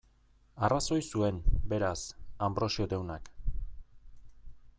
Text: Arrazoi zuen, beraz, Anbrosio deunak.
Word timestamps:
Arrazoi 0.67 0.97
zuen, 1.17 1.37
beraz, 1.73 1.99
Anbrosio 2.49 2.91
deunak. 2.95 3.31